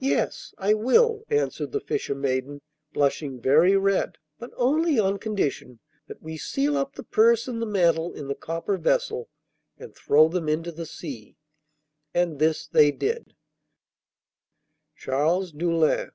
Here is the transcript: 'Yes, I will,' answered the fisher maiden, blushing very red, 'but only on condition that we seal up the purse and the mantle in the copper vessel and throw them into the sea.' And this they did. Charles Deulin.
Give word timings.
'Yes, 0.00 0.56
I 0.58 0.74
will,' 0.74 1.22
answered 1.30 1.70
the 1.70 1.78
fisher 1.78 2.16
maiden, 2.16 2.62
blushing 2.92 3.40
very 3.40 3.76
red, 3.76 4.18
'but 4.40 4.50
only 4.56 4.98
on 4.98 5.20
condition 5.20 5.78
that 6.08 6.20
we 6.20 6.36
seal 6.36 6.76
up 6.76 6.94
the 6.96 7.04
purse 7.04 7.46
and 7.46 7.62
the 7.62 7.66
mantle 7.66 8.12
in 8.12 8.26
the 8.26 8.34
copper 8.34 8.76
vessel 8.76 9.28
and 9.78 9.94
throw 9.94 10.26
them 10.28 10.48
into 10.48 10.72
the 10.72 10.84
sea.' 10.84 11.36
And 12.12 12.40
this 12.40 12.66
they 12.66 12.90
did. 12.90 13.36
Charles 14.96 15.52
Deulin. 15.52 16.10